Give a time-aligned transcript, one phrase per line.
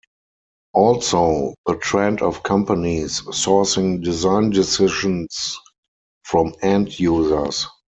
[0.73, 5.55] Also, the trend of companies sourcing design decisions
[6.25, 7.67] from end users.